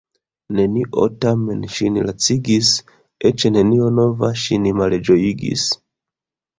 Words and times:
Nenio 0.59 1.03
tamen 1.25 1.59
ŝin 1.75 2.01
lacigis, 2.09 2.73
eĉ 3.33 3.47
nenio 3.55 3.93
nova 4.01 4.35
ŝin 4.47 4.71
malĝojigis. 4.83 5.73